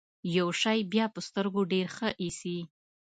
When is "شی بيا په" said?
0.61-1.19